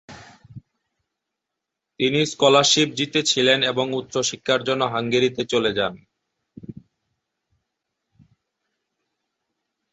[1.99, 5.93] তিনি স্কলারশিপ জিতেছিলেন এবং উচ্চশিক্ষার জন্য হাঙ্গেরিতে চলে যান।